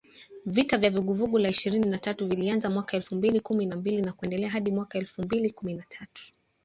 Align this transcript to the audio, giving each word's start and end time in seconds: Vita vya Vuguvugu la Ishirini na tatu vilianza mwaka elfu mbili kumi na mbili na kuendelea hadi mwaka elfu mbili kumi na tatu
Vita 0.45 0.77
vya 0.77 0.89
Vuguvugu 0.91 1.37
la 1.39 1.49
Ishirini 1.49 1.89
na 1.89 1.97
tatu 1.97 2.27
vilianza 2.27 2.69
mwaka 2.69 2.97
elfu 2.97 3.15
mbili 3.15 3.39
kumi 3.39 3.65
na 3.65 3.75
mbili 3.75 4.01
na 4.01 4.13
kuendelea 4.13 4.49
hadi 4.49 4.71
mwaka 4.71 4.97
elfu 4.99 5.21
mbili 5.23 5.49
kumi 5.51 5.73
na 5.73 5.83
tatu 5.89 6.23